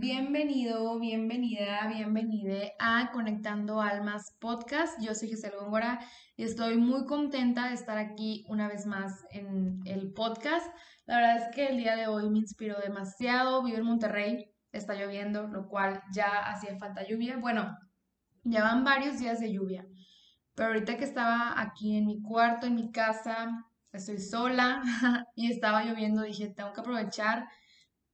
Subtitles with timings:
[0.00, 4.96] Bienvenido, bienvenida, bienvenida a Conectando Almas Podcast.
[5.02, 5.98] Yo soy Giselle Góngora
[6.36, 10.68] y estoy muy contenta de estar aquí una vez más en el podcast.
[11.06, 13.64] La verdad es que el día de hoy me inspiró demasiado.
[13.64, 17.36] Vivo en Monterrey, está lloviendo, lo cual ya hacía falta lluvia.
[17.38, 17.76] Bueno,
[18.44, 19.84] ya van varios días de lluvia,
[20.54, 24.80] pero ahorita que estaba aquí en mi cuarto, en mi casa, estoy sola
[25.34, 27.48] y estaba lloviendo, dije, tengo que aprovechar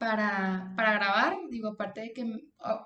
[0.05, 1.39] para, para grabar.
[1.49, 2.31] Digo, aparte de que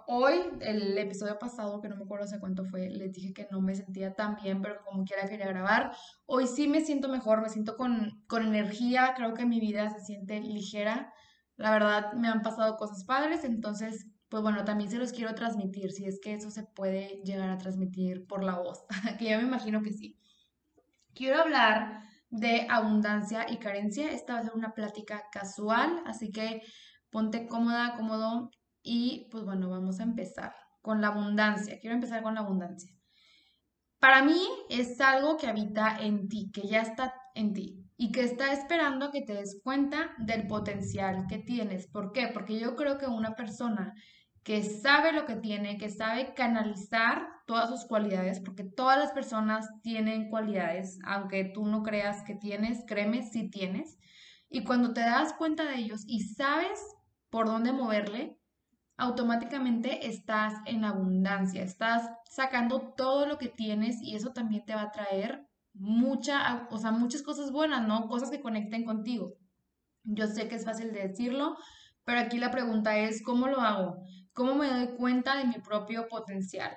[0.07, 3.61] hoy, el episodio pasado, que no me acuerdo hace cuánto fue, les dije que no
[3.61, 5.91] me sentía tan bien, pero como quiera quería grabar.
[6.27, 9.99] Hoy sí me siento mejor, me siento con, con energía, creo que mi vida se
[9.99, 11.13] siente ligera.
[11.57, 15.91] La verdad, me han pasado cosas padres, entonces, pues bueno, también se los quiero transmitir,
[15.91, 18.85] si es que eso se puede llegar a transmitir por la voz,
[19.19, 20.17] que yo me imagino que sí.
[21.15, 24.11] Quiero hablar de abundancia y carencia.
[24.11, 26.63] Esta va a ser una plática casual, así que
[27.11, 28.51] ponte cómoda, cómodo
[28.83, 31.79] y pues bueno, vamos a empezar con la abundancia.
[31.81, 32.93] Quiero empezar con la abundancia.
[33.99, 38.23] Para mí es algo que habita en ti, que ya está en ti y que
[38.23, 41.89] está esperando a que te des cuenta del potencial que tienes.
[41.89, 42.29] ¿Por qué?
[42.29, 43.95] Porque yo creo que una persona
[44.45, 49.69] que sabe lo que tiene, que sabe canalizar todas sus cualidades, porque todas las personas
[49.83, 53.99] tienen cualidades, aunque tú no creas que tienes, créeme, sí tienes.
[54.49, 56.81] Y cuando te das cuenta de ellos y sabes
[57.31, 58.39] por dónde moverle,
[58.97, 64.83] automáticamente estás en abundancia, estás sacando todo lo que tienes y eso también te va
[64.83, 68.09] a traer mucha, o sea, muchas cosas buenas, ¿no?
[68.09, 69.35] Cosas que conecten contigo.
[70.03, 71.57] Yo sé que es fácil de decirlo,
[72.05, 73.99] pero aquí la pregunta es, ¿cómo lo hago?
[74.33, 76.77] ¿Cómo me doy cuenta de mi propio potencial?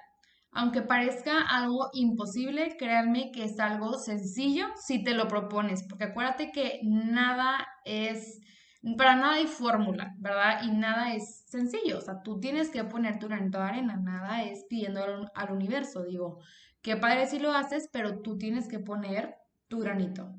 [0.51, 6.51] Aunque parezca algo imposible, créanme que es algo sencillo si te lo propones, porque acuérdate
[6.51, 8.41] que nada es
[8.97, 10.63] para nada hay fórmula, ¿verdad?
[10.63, 14.43] Y nada es sencillo, o sea, tú tienes que poner tu granito de arena, nada
[14.43, 16.39] es pidiendo al, universo, digo,
[16.81, 19.35] qué padre si lo haces, pero tú tienes que poner
[19.67, 20.33] tu granito.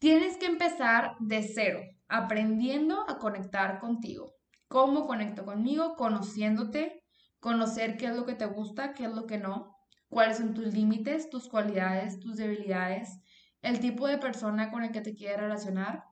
[0.00, 4.34] Tienes que empezar de cero, aprendiendo a conectar contigo.
[4.66, 5.94] ¿Cómo conecto conmigo?
[5.94, 7.04] Conociéndote,
[7.38, 9.76] conocer qué es lo que te gusta, qué es lo que no,
[10.08, 13.20] cuáles son tus límites, tus cualidades, tus debilidades,
[13.62, 16.09] el tipo de persona con el que te quieres relacionar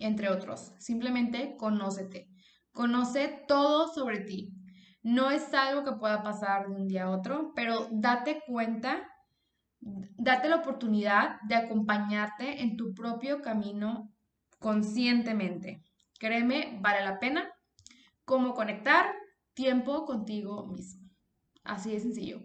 [0.00, 0.72] entre otros.
[0.78, 2.28] Simplemente conócete.
[2.72, 4.52] Conoce todo sobre ti.
[5.02, 9.06] No es algo que pueda pasar de un día a otro, pero date cuenta,
[9.80, 14.10] date la oportunidad de acompañarte en tu propio camino
[14.58, 15.82] conscientemente.
[16.18, 17.52] Créeme, vale la pena.
[18.24, 19.12] Cómo conectar
[19.52, 21.10] tiempo contigo mismo.
[21.64, 22.40] Así de sencillo.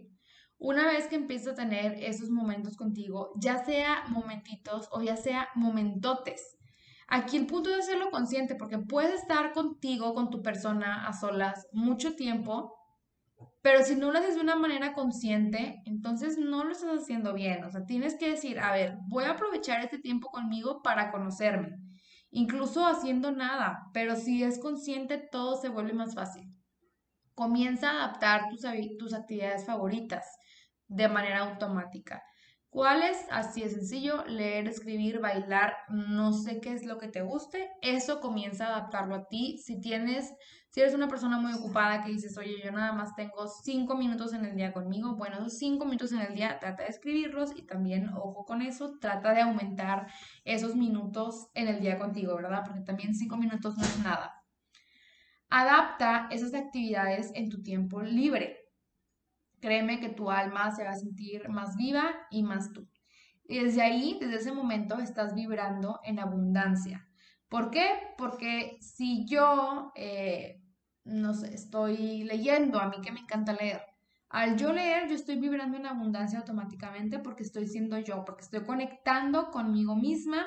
[0.58, 5.48] Una vez que empiezas a tener esos momentos contigo, ya sea momentitos o ya sea
[5.54, 6.58] momentotes,
[7.12, 11.66] Aquí el punto es hacerlo consciente, porque puedes estar contigo, con tu persona a solas
[11.72, 12.72] mucho tiempo,
[13.62, 17.64] pero si no lo haces de una manera consciente, entonces no lo estás haciendo bien.
[17.64, 21.78] O sea, tienes que decir, a ver, voy a aprovechar este tiempo conmigo para conocerme,
[22.30, 26.54] incluso haciendo nada, pero si es consciente, todo se vuelve más fácil.
[27.34, 28.60] Comienza a adaptar tus,
[28.98, 30.24] tus actividades favoritas
[30.86, 32.22] de manera automática.
[32.70, 33.26] ¿Cuál es?
[33.32, 38.20] Así de sencillo, leer, escribir, bailar, no sé qué es lo que te guste, eso
[38.20, 39.58] comienza a adaptarlo a ti.
[39.58, 40.32] Si tienes,
[40.68, 44.32] si eres una persona muy ocupada que dices, oye, yo nada más tengo cinco minutos
[44.34, 47.62] en el día conmigo, bueno, esos cinco minutos en el día trata de escribirlos y
[47.62, 50.06] también, ojo con eso, trata de aumentar
[50.44, 52.62] esos minutos en el día contigo, ¿verdad?
[52.64, 54.44] Porque también cinco minutos no es nada.
[55.48, 58.69] Adapta esas actividades en tu tiempo libre
[59.60, 62.88] créeme que tu alma se va a sentir más viva y más tú.
[63.44, 67.06] Y desde ahí, desde ese momento, estás vibrando en abundancia.
[67.48, 67.88] ¿Por qué?
[68.16, 70.62] Porque si yo, eh,
[71.04, 73.82] no sé, estoy leyendo, a mí que me encanta leer,
[74.28, 78.62] al yo leer, yo estoy vibrando en abundancia automáticamente porque estoy siendo yo, porque estoy
[78.62, 80.46] conectando conmigo misma,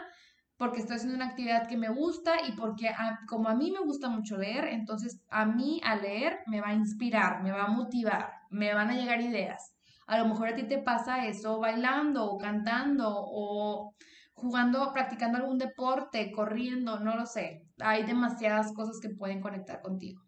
[0.56, 2.90] porque estoy haciendo una actividad que me gusta y porque
[3.28, 6.74] como a mí me gusta mucho leer, entonces a mí al leer me va a
[6.74, 9.76] inspirar, me va a motivar, me van a llegar ideas.
[10.08, 13.96] A lo mejor a ti te pasa eso bailando o cantando o
[14.34, 17.66] jugando, practicando algún deporte, corriendo, no lo sé.
[17.80, 20.22] Hay demasiadas cosas que pueden conectar contigo.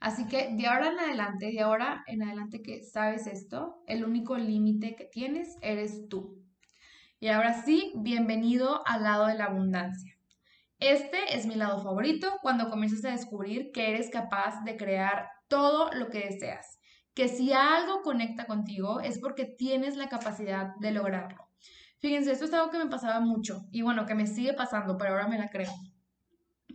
[0.00, 4.36] Así que de ahora en adelante, de ahora en adelante que sabes esto, el único
[4.36, 6.42] límite que tienes eres tú.
[7.20, 10.14] Y ahora sí, bienvenido al lado de la abundancia.
[10.78, 15.90] Este es mi lado favorito cuando comienzas a descubrir que eres capaz de crear todo
[15.92, 16.78] lo que deseas.
[17.14, 21.48] Que si algo conecta contigo es porque tienes la capacidad de lograrlo.
[22.00, 25.12] Fíjense, esto es algo que me pasaba mucho y bueno, que me sigue pasando, pero
[25.12, 25.72] ahora me la creo.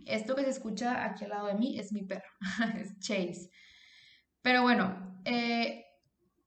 [0.06, 2.30] Esto que se escucha aquí al lado de mí es mi perro,
[2.78, 3.50] es Chase.
[4.42, 5.84] Pero bueno, eh,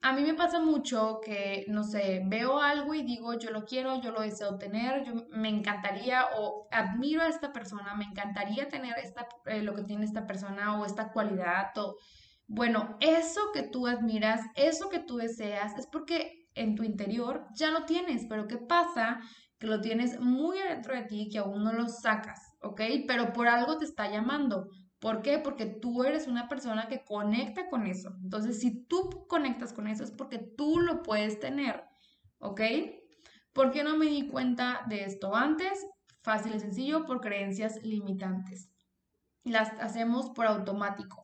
[0.01, 4.01] a mí me pasa mucho que, no sé, veo algo y digo, yo lo quiero,
[4.01, 9.27] yo lo deseo tener, me encantaría o admiro a esta persona, me encantaría tener esta,
[9.45, 11.71] eh, lo que tiene esta persona o esta cualidad.
[11.77, 11.95] O,
[12.47, 17.71] bueno, eso que tú admiras, eso que tú deseas, es porque en tu interior ya
[17.71, 19.19] lo tienes, pero ¿qué pasa?
[19.57, 22.81] Que lo tienes muy adentro de ti, que aún no lo sacas, ¿ok?
[23.07, 24.69] Pero por algo te está llamando.
[24.99, 25.39] ¿Por qué?
[25.39, 28.09] Porque tú eres una persona que conecta con eso.
[28.23, 31.83] Entonces, si tú conectas con eso es porque tú lo puedes tener,
[32.39, 32.61] ¿ok?
[33.51, 35.85] ¿Por qué no me di cuenta de esto antes?
[36.21, 38.69] Fácil y sencillo, por creencias limitantes.
[39.43, 41.22] Las hacemos por automático.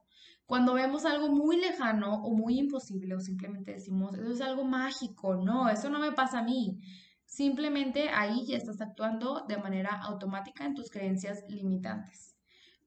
[0.50, 5.36] Cuando vemos algo muy lejano o muy imposible o simplemente decimos, eso es algo mágico,
[5.36, 6.82] no, eso no me pasa a mí.
[7.24, 12.36] Simplemente ahí ya estás actuando de manera automática en tus creencias limitantes.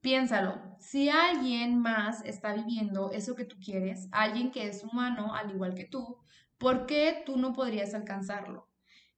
[0.01, 5.49] Piénsalo, si alguien más está viviendo eso que tú quieres, alguien que es humano al
[5.51, 6.17] igual que tú,
[6.57, 8.67] ¿por qué tú no podrías alcanzarlo?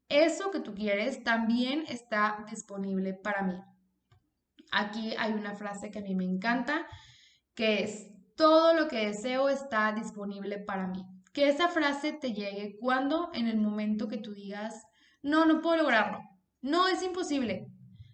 [0.07, 3.59] Eso que tú quieres también está disponible para mí.
[4.71, 6.86] Aquí hay una frase que a mí me encanta,
[7.56, 11.06] que es, todo lo que deseo está disponible para mí.
[11.34, 14.86] Que esa frase te llegue cuando, en el momento que tú digas,
[15.22, 16.20] no, no puedo lograrlo,
[16.62, 17.68] no, es imposible,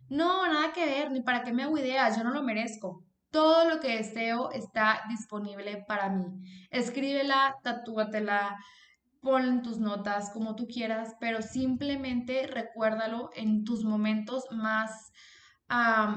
[0.10, 3.06] no, nada que ver, ni para qué me hago ideas, yo no lo merezco.
[3.30, 6.26] Todo lo que deseo está disponible para mí.
[6.70, 8.58] Escríbela, tatúatela,
[9.22, 15.12] ponla en tus notas, como tú quieras, pero simplemente recuérdalo en tus momentos más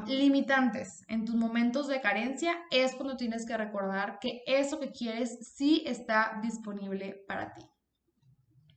[0.07, 5.55] limitantes, en tus momentos de carencia, es cuando tienes que recordar que eso que quieres
[5.55, 7.63] sí está disponible para ti.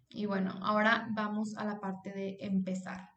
[0.09, 3.09] Y bueno, ahora vamos a la parte de empezar.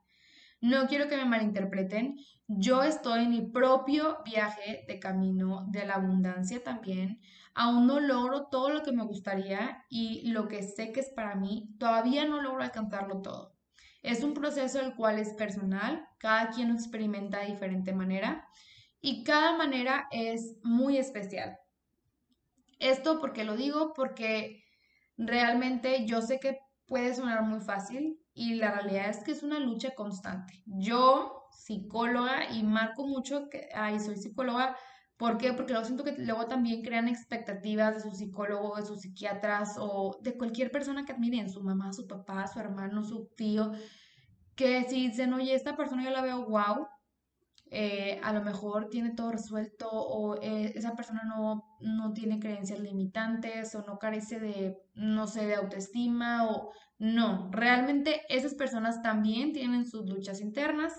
[0.61, 2.19] No quiero que me malinterpreten.
[2.47, 7.21] Yo estoy en mi propio viaje de camino de la abundancia también.
[7.55, 11.35] Aún no logro todo lo que me gustaría y lo que sé que es para
[11.35, 13.60] mí, todavía no logro alcanzarlo todo.
[14.03, 18.47] Es un proceso el cual es personal, cada quien lo experimenta de diferente manera
[19.01, 21.59] y cada manera es muy especial.
[22.79, 24.65] Esto porque lo digo porque
[25.17, 29.59] realmente yo sé que puede sonar muy fácil, y la realidad es que es una
[29.59, 30.63] lucha constante.
[30.67, 34.77] Yo, psicóloga, y marco mucho que, ay, soy psicóloga,
[35.21, 35.53] ¿por qué?
[35.53, 40.19] Porque luego siento que luego también crean expectativas de su psicólogo, de sus psiquiatras o
[40.23, 43.71] de cualquier persona que admiren, su mamá, su papá, su hermano, su tío,
[44.57, 46.87] que si dicen, oye, esta persona yo la veo wow,
[47.71, 52.81] eh, a lo mejor tiene todo resuelto o eh, esa persona no, no tiene creencias
[52.81, 59.53] limitantes o no carece de, no sé, de autoestima o no, realmente esas personas también
[59.53, 60.95] tienen sus luchas internas,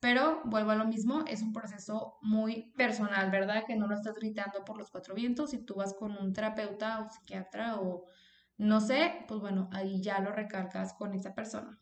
[0.00, 3.64] pero vuelvo a lo mismo, es un proceso muy personal, ¿verdad?
[3.66, 5.50] Que no lo estás gritando por los cuatro vientos.
[5.50, 8.04] Si tú vas con un terapeuta o psiquiatra o
[8.58, 11.78] no sé, pues bueno, ahí ya lo recargas con esa persona.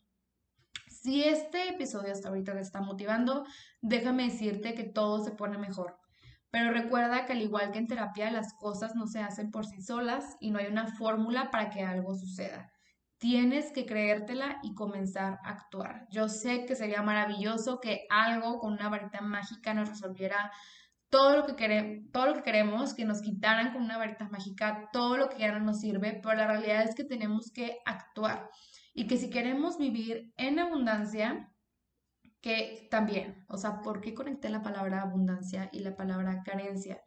[0.87, 3.45] Si este episodio hasta ahorita te está motivando,
[3.81, 5.99] déjame decirte que todo se pone mejor.
[6.51, 9.81] Pero recuerda que al igual que en terapia, las cosas no se hacen por sí
[9.81, 12.71] solas y no hay una fórmula para que algo suceda.
[13.17, 16.07] Tienes que creértela y comenzar a actuar.
[16.11, 20.51] Yo sé que sería maravilloso que algo con una varita mágica nos resolviera
[21.09, 25.39] todo lo que queremos, que que nos quitaran con una varita mágica todo lo que
[25.39, 28.49] ya no nos sirve, pero la realidad es que tenemos que actuar
[28.93, 31.51] y que si queremos vivir en abundancia,
[32.41, 37.01] que también, o sea, ¿por qué conecté la palabra abundancia y la palabra carencia?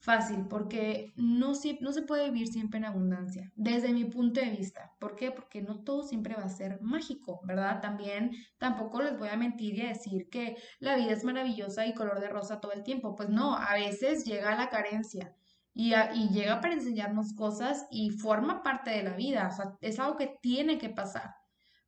[0.00, 4.92] Fácil, porque no, no se puede vivir siempre en abundancia, desde mi punto de vista.
[5.00, 5.32] ¿Por qué?
[5.32, 7.80] Porque no todo siempre va a ser mágico, ¿verdad?
[7.80, 11.94] También tampoco les voy a mentir y a decir que la vida es maravillosa y
[11.94, 13.16] color de rosa todo el tiempo.
[13.16, 15.34] Pues no, a veces llega la carencia
[15.74, 19.98] y, y llega para enseñarnos cosas y forma parte de la vida, o sea, es
[19.98, 21.34] algo que tiene que pasar.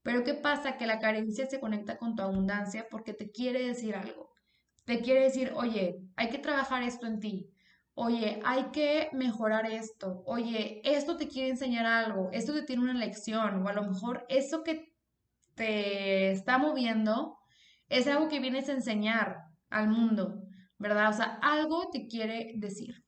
[0.03, 0.77] Pero ¿qué pasa?
[0.77, 4.31] Que la carencia se conecta con tu abundancia porque te quiere decir algo.
[4.85, 7.51] Te quiere decir, oye, hay que trabajar esto en ti
[8.03, 12.95] oye, hay que mejorar esto, oye, esto te quiere enseñar algo, esto te tiene una
[12.95, 14.95] lección, o a lo mejor eso que
[15.55, 17.37] te está moviendo
[17.91, 20.43] es algo que vienes a enseñar al mundo,
[20.79, 21.11] ¿verdad?
[21.11, 23.05] O sea, algo te quiere decir.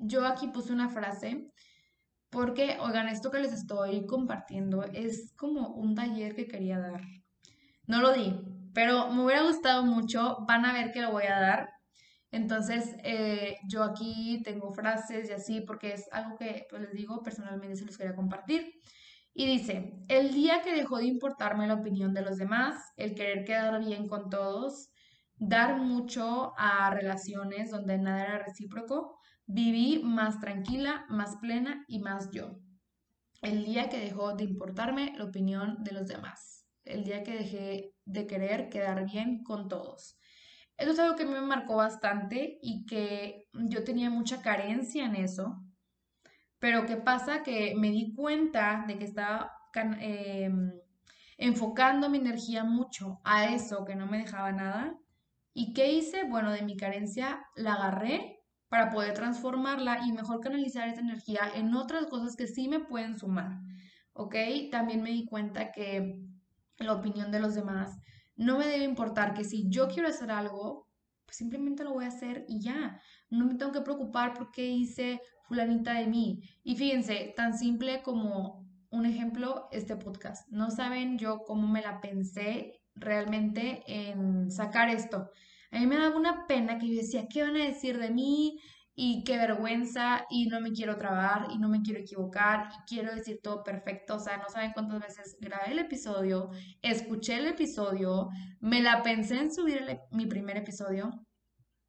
[0.00, 1.48] Yo aquí puse una frase
[2.30, 7.02] porque, oigan, esto que les estoy compartiendo es como un taller que quería dar.
[7.86, 8.40] No lo di,
[8.74, 11.81] pero me hubiera gustado mucho, van a ver que lo voy a dar
[12.32, 17.22] entonces, eh, yo aquí tengo frases y así, porque es algo que, pues les digo,
[17.22, 18.72] personalmente se los quería compartir.
[19.34, 23.44] Y dice, el día que dejó de importarme la opinión de los demás, el querer
[23.44, 24.90] quedar bien con todos,
[25.36, 32.30] dar mucho a relaciones donde nada era recíproco, viví más tranquila, más plena y más
[32.30, 32.58] yo.
[33.42, 36.66] El día que dejó de importarme la opinión de los demás.
[36.84, 40.16] El día que dejé de querer quedar bien con todos.
[40.76, 45.62] Eso es algo que me marcó bastante y que yo tenía mucha carencia en eso.
[46.58, 47.42] Pero ¿qué pasa?
[47.42, 49.52] Que me di cuenta de que estaba
[50.00, 50.72] em,
[51.36, 54.96] enfocando mi energía mucho a eso que no me dejaba nada.
[55.54, 56.24] ¿Y qué hice?
[56.24, 61.74] Bueno, de mi carencia la agarré para poder transformarla y mejor canalizar esa energía en
[61.74, 63.60] otras cosas que sí me pueden sumar.
[64.14, 64.34] ¿Ok?
[64.70, 66.22] También me di cuenta que
[66.78, 67.98] la opinión de los demás
[68.36, 70.88] no me debe importar, que si yo quiero hacer algo,
[71.24, 73.00] pues simplemente lo voy a hacer y ya.
[73.30, 76.42] No me tengo que preocupar por qué hice fulanita de mí.
[76.62, 80.46] Y fíjense, tan simple como un ejemplo, este podcast.
[80.50, 85.30] No saben yo cómo me la pensé realmente en sacar esto.
[85.70, 88.60] A mí me daba una pena que yo decía, ¿qué van a decir de mí?
[88.94, 93.14] Y qué vergüenza, y no me quiero trabar, y no me quiero equivocar, y quiero
[93.14, 94.16] decir todo perfecto.
[94.16, 96.50] O sea, no saben cuántas veces grabé el episodio,
[96.82, 98.28] escuché el episodio,
[98.60, 101.10] me la pensé en subir mi primer episodio,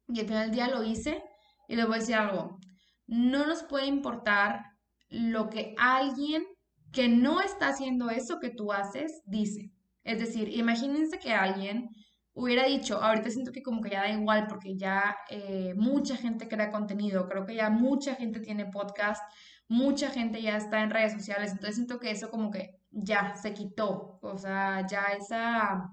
[0.08, 1.22] y al final del día lo hice.
[1.68, 2.58] Y les voy a decir algo,
[3.06, 4.62] no nos puede importar
[5.08, 6.44] lo que alguien
[6.92, 9.72] que no está haciendo eso que tú haces dice.
[10.04, 11.88] Es decir, imagínense que alguien
[12.34, 16.48] hubiera dicho, ahorita siento que como que ya da igual porque ya eh, mucha gente
[16.48, 19.22] crea contenido, creo que ya mucha gente tiene podcast,
[19.68, 23.54] mucha gente ya está en redes sociales, entonces siento que eso como que ya se
[23.54, 25.90] quitó, o sea, ya esa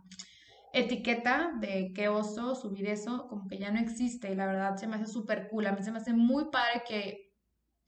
[0.73, 4.87] etiqueta de qué oso subir eso como que ya no existe y la verdad se
[4.87, 7.30] me hace súper cool, a mí se me hace muy padre que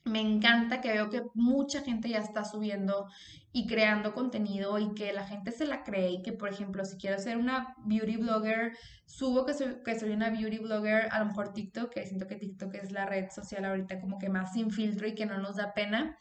[0.05, 3.07] me encanta que veo que mucha gente ya está subiendo
[3.53, 6.97] y creando contenido y que la gente se la cree y que, por ejemplo, si
[6.97, 11.25] quiero ser una beauty blogger, subo que soy, que soy una beauty blogger, a lo
[11.27, 14.71] mejor TikTok, que siento que TikTok es la red social ahorita como que más sin
[14.71, 16.17] filtro y que no nos da pena.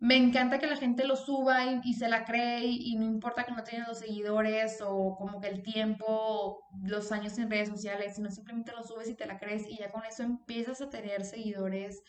[0.00, 3.52] Me encanta que la gente lo suba y, se la cree y, no importa que
[3.52, 8.30] no tenga los seguidores o como que el tiempo, los años en redes sociales, sino
[8.30, 12.04] simplemente lo subes y te la crees y ya con eso empiezas a tener seguidores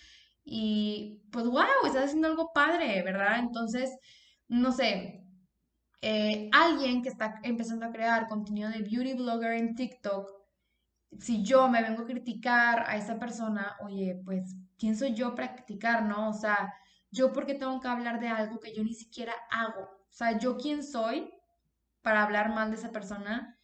[0.50, 3.40] y pues, wow, estás haciendo algo padre, ¿verdad?
[3.40, 3.96] Entonces,
[4.48, 5.24] no sé,
[6.02, 10.28] eh, alguien que está empezando a crear contenido de beauty blogger en TikTok,
[11.20, 15.56] si yo me vengo a criticar a esa persona, oye, pues, ¿quién soy yo para
[15.56, 16.30] criticar, no?
[16.30, 16.74] O sea,
[17.12, 19.82] yo por qué tengo que hablar de algo que yo ni siquiera hago.
[19.82, 21.32] O sea, yo quién soy
[22.02, 23.59] para hablar mal de esa persona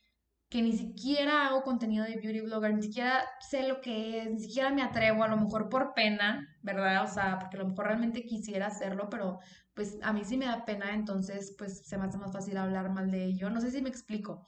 [0.50, 4.40] que ni siquiera hago contenido de beauty blogger, ni siquiera sé lo que es, ni
[4.40, 7.04] siquiera me atrevo, a lo mejor por pena, ¿verdad?
[7.04, 9.40] O sea, porque a lo mejor realmente quisiera hacerlo, pero
[9.74, 12.92] pues a mí sí me da pena, entonces pues se me hace más fácil hablar
[12.92, 13.50] mal de ello.
[13.50, 14.48] No sé si me explico.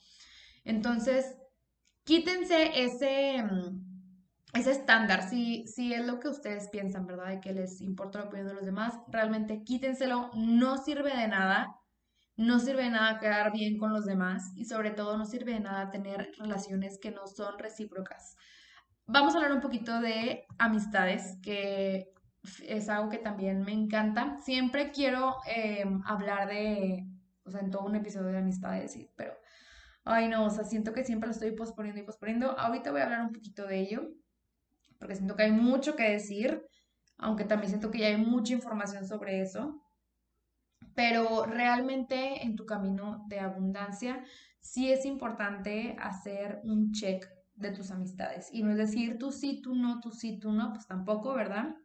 [0.63, 1.36] Entonces,
[2.04, 3.44] quítense ese,
[4.54, 7.27] ese estándar, si, si es lo que ustedes piensan, ¿verdad?
[7.27, 11.75] De que les importa la opinión de los demás, realmente quítenselo, no sirve de nada
[12.38, 15.60] no sirve de nada quedar bien con los demás y sobre todo no sirve de
[15.60, 18.38] nada tener relaciones que no son recíprocas.
[19.08, 22.13] Vamos a hablar un poquito de amistades, que
[22.67, 24.38] es algo que también me encanta.
[24.39, 27.08] Siempre quiero em, hablar de,
[27.44, 29.34] o sea, en todo un episodio de amistades, pero,
[30.03, 32.58] ay no, o sea, siento que siempre lo estoy posponiendo y posponiendo.
[32.60, 34.10] Ahorita voy a hablar un poquito de ello,
[35.00, 36.63] porque siento que hay mucho que decir,
[37.17, 39.82] aunque también siento que ya hay mucha información sobre eso
[40.98, 44.24] pero realmente en tu camino de abundancia
[44.60, 47.24] sí es importante hacer un check
[47.54, 48.50] de tus amistades.
[48.51, 51.75] Y no es decir tú sí, tú no, tú sí, tú no, pues tampoco, ¿verdad?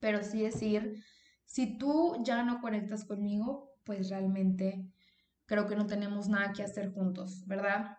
[0.00, 1.02] Pero sí decir,
[1.46, 4.86] si tú ya no conectas conmigo, pues realmente
[5.46, 7.96] creo que no tenemos nada que hacer juntos, ¿verdad?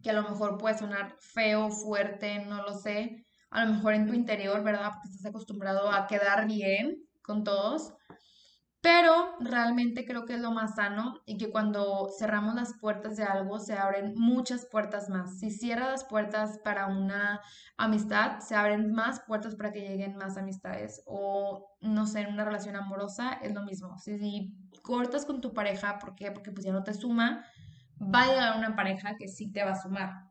[0.00, 3.26] Que a lo mejor puede sonar feo, fuerte, no lo sé.
[3.50, 4.92] A lo mejor en tu interior, ¿verdad?
[4.92, 7.94] Porque estás acostumbrado a quedar bien con todos
[8.86, 13.24] pero realmente creo que es lo más sano y que cuando cerramos las puertas de
[13.24, 15.40] algo se abren muchas puertas más.
[15.40, 17.40] Si cierras las puertas para una
[17.76, 21.02] amistad, se abren más puertas para que lleguen más amistades.
[21.04, 23.98] O no sé, en una relación amorosa es lo mismo.
[23.98, 26.30] Si, cortas con tu pareja, ¿por qué?
[26.30, 27.44] Porque pues ya no te suma,
[28.00, 30.30] va a llegar una pareja que sí te va a sumar.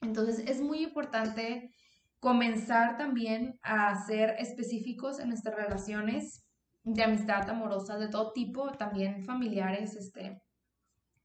[0.00, 1.74] Entonces es muy importante
[2.20, 6.46] comenzar también a ser específicos en nuestras relaciones
[6.84, 10.42] de amistad amorosa de todo tipo, también familiares, este,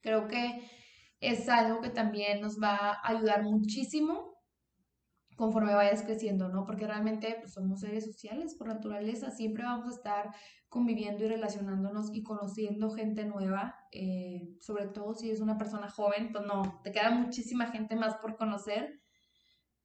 [0.02, 0.62] creo que
[1.20, 4.36] es algo que también nos va a ayudar muchísimo
[5.36, 6.66] conforme vayas creciendo, ¿no?
[6.66, 10.36] Porque realmente pues, somos seres sociales por naturaleza, siempre vamos a estar
[10.70, 16.32] conviviendo y relacionándonos y conociendo gente nueva eh, sobre todo si es una persona joven,
[16.34, 19.02] pues no, te queda muchísima gente más por conocer.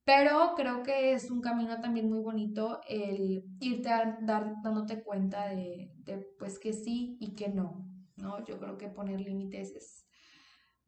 [0.04, 5.48] Pero creo que es un camino también muy bonito el irte a dar, dándote cuenta
[5.48, 5.92] de,
[6.38, 8.44] pues que sí y que no, ¿no?
[8.44, 10.06] Yo creo que poner límites es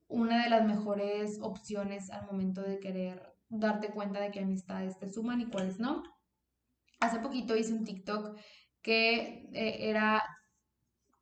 [0.09, 5.11] una de las mejores opciones al momento de querer darte cuenta de qué amistades te
[5.11, 6.03] suman y cuáles no.
[7.01, 8.39] Hace poquito hice un TikTok
[8.81, 10.23] que eh, era,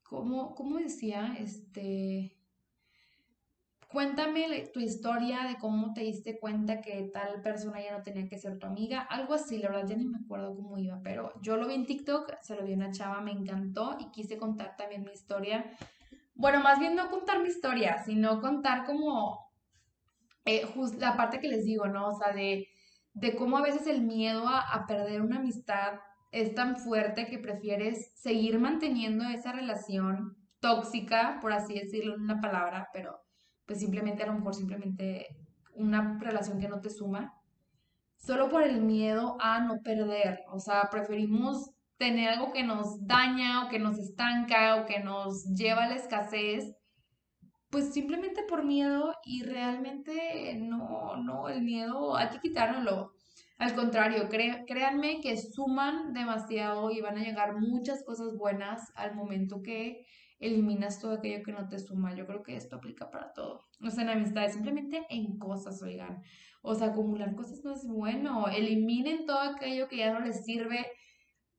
[0.02, 1.34] ¿cómo, ¿cómo decía?
[1.38, 2.39] Este,
[3.90, 8.38] cuéntame tu historia de cómo te diste cuenta que tal persona ya no tenía que
[8.38, 11.56] ser tu amiga, algo así, la verdad ya ni me acuerdo cómo iba, pero yo
[11.56, 14.76] lo vi en TikTok, se lo vi a una chava, me encantó y quise contar
[14.76, 15.76] también mi historia.
[16.34, 19.50] Bueno, más bien no contar mi historia, sino contar como
[20.44, 20.62] eh,
[20.98, 22.08] la parte que les digo, ¿no?
[22.08, 22.68] O sea, de,
[23.12, 25.98] de cómo a veces el miedo a, a perder una amistad
[26.30, 32.40] es tan fuerte que prefieres seguir manteniendo esa relación tóxica, por así decirlo en una
[32.40, 33.18] palabra, pero
[33.70, 35.28] pues simplemente a lo mejor simplemente
[35.76, 37.40] una relación que no te suma,
[38.16, 40.40] solo por el miedo a no perder.
[40.50, 45.44] O sea, preferimos tener algo que nos daña o que nos estanca o que nos
[45.54, 46.74] lleva a la escasez,
[47.70, 53.12] pues simplemente por miedo y realmente no, no, el miedo hay que quitárnoslo.
[53.60, 59.60] Al contrario, créanme que suman demasiado y van a llegar muchas cosas buenas al momento
[59.60, 60.06] que
[60.38, 62.14] eliminas todo aquello que no te suma.
[62.14, 63.66] Yo creo que esto aplica para todo.
[63.84, 66.22] O sea, en amistades, simplemente en cosas, oigan.
[66.62, 68.48] O sea, acumular cosas no es bueno.
[68.48, 70.86] Eliminen todo aquello que ya no les sirve.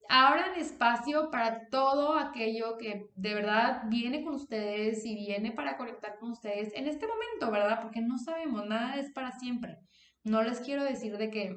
[0.09, 6.17] Abran espacio para todo aquello que de verdad viene con ustedes y viene para conectar
[6.17, 7.79] con ustedes en este momento, ¿verdad?
[7.83, 9.77] Porque no sabemos, nada es para siempre.
[10.23, 11.55] No les quiero decir de que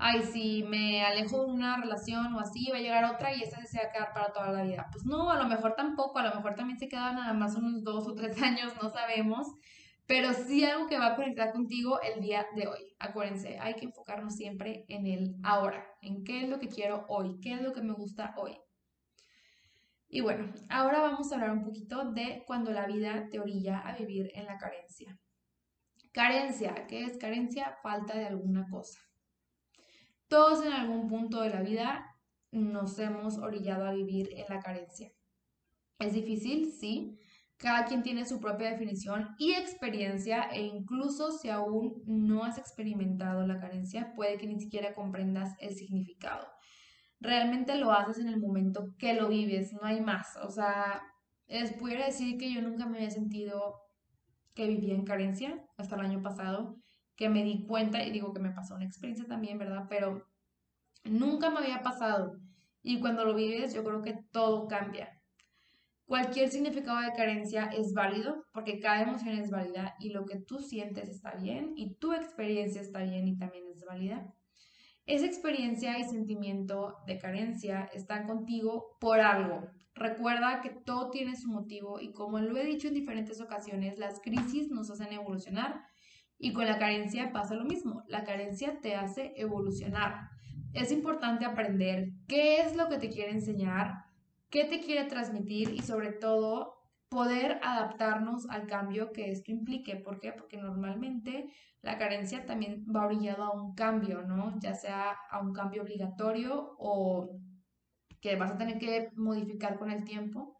[0.00, 3.62] ay, si me alejo de una relación o así, va a llegar otra y esa
[3.66, 4.86] se va a quedar para toda la vida.
[4.90, 7.84] Pues no, a lo mejor tampoco, a lo mejor también se queda nada más unos
[7.84, 9.46] dos o tres años, no sabemos,
[10.06, 12.96] pero sí algo que va a conectar contigo el día de hoy.
[12.98, 17.38] Acuérdense, hay que enfocarnos siempre en el ahora, en qué es lo que quiero hoy,
[17.42, 18.56] qué es lo que me gusta hoy.
[20.08, 23.96] Y bueno, ahora vamos a hablar un poquito de cuando la vida te orilla a
[23.96, 25.16] vivir en la carencia.
[26.12, 27.76] Carencia, ¿qué es carencia?
[27.82, 28.98] Falta de alguna cosa.
[30.30, 32.06] Todos en algún punto de la vida
[32.52, 35.10] nos hemos orillado a vivir en la carencia.
[35.98, 36.70] ¿Es difícil?
[36.70, 37.18] Sí.
[37.56, 43.44] Cada quien tiene su propia definición y experiencia e incluso si aún no has experimentado
[43.44, 46.46] la carencia, puede que ni siquiera comprendas el significado.
[47.18, 50.36] Realmente lo haces en el momento que lo vives, no hay más.
[50.44, 51.02] O sea,
[51.48, 53.80] les pudiera decir que yo nunca me había sentido
[54.54, 56.76] que vivía en carencia hasta el año pasado
[57.20, 59.84] que me di cuenta y digo que me pasó una experiencia también, ¿verdad?
[59.90, 60.26] Pero
[61.04, 62.40] nunca me había pasado.
[62.82, 65.20] Y cuando lo vives, yo creo que todo cambia.
[66.06, 70.60] Cualquier significado de carencia es válido porque cada emoción es válida y lo que tú
[70.60, 74.34] sientes está bien y tu experiencia está bien y también es válida.
[75.04, 79.68] Esa experiencia y sentimiento de carencia están contigo por algo.
[79.94, 84.20] Recuerda que todo tiene su motivo y como lo he dicho en diferentes ocasiones, las
[84.20, 85.89] crisis nos hacen evolucionar
[86.40, 88.02] y con la carencia pasa lo mismo.
[88.08, 90.30] La carencia te hace evolucionar.
[90.72, 94.06] Es importante aprender qué es lo que te quiere enseñar,
[94.48, 99.96] qué te quiere transmitir y sobre todo poder adaptarnos al cambio que esto implique.
[99.96, 100.32] ¿Por qué?
[100.32, 104.58] Porque normalmente la carencia también va orillado a un cambio, ¿no?
[104.60, 107.38] Ya sea a un cambio obligatorio o
[108.22, 110.56] que vas a tener que modificar con el tiempo.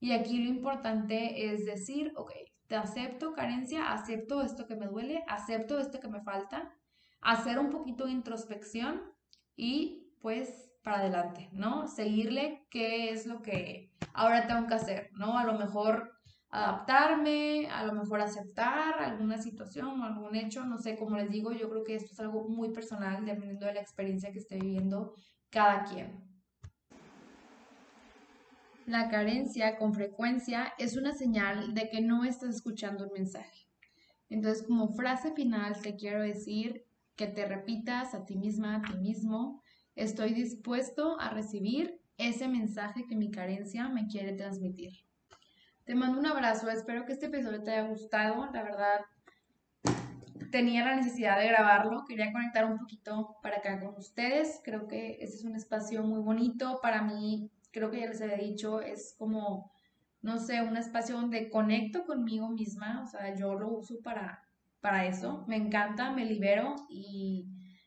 [0.00, 2.32] Y aquí lo importante es decir, ok,
[2.76, 6.74] acepto carencia, acepto esto que me duele, acepto esto que me falta,
[7.20, 9.02] hacer un poquito de introspección
[9.56, 11.86] y pues para adelante, ¿no?
[11.86, 15.38] Seguirle qué es lo que ahora tengo que hacer, ¿no?
[15.38, 16.12] A lo mejor
[16.50, 21.52] adaptarme, a lo mejor aceptar alguna situación o algún hecho, no sé, como les digo,
[21.52, 25.14] yo creo que esto es algo muy personal, dependiendo de la experiencia que esté viviendo
[25.50, 26.31] cada quien.
[28.86, 33.68] La carencia con frecuencia es una señal de que no estás escuchando un mensaje.
[34.28, 38.96] Entonces, como frase final, te quiero decir que te repitas a ti misma, a ti
[38.98, 39.62] mismo,
[39.94, 44.92] estoy dispuesto a recibir ese mensaje que mi carencia me quiere transmitir.
[45.84, 48.50] Te mando un abrazo, espero que este episodio te haya gustado.
[48.52, 49.00] La verdad,
[50.50, 54.60] tenía la necesidad de grabarlo, quería conectar un poquito para acá con ustedes.
[54.64, 58.36] Creo que este es un espacio muy bonito para mí creo que ya les había
[58.36, 59.72] dicho, es como,
[60.20, 64.40] no sé, un espacio donde conecto conmigo misma, o sea, yo lo uso para,
[65.06, 67.46] eso, me encanta, me libero y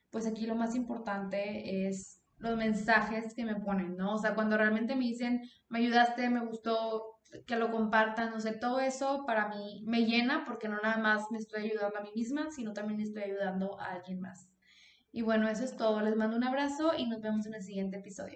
[0.10, 4.16] pues aquí lo más importante es los mensajes que me ponen, ¿no?
[4.16, 8.54] O sea, cuando realmente me dicen, me ayudaste, me gustó, que lo compartan, no sé,
[8.54, 12.12] todo eso para mí me llena porque no nada más me estoy ayudando a mí
[12.16, 14.50] misma, sino también estoy ayudando a alguien más.
[15.12, 16.02] Y bueno, eso es todo.
[16.02, 18.34] Les mando un abrazo y nos vemos en el siguiente episodio.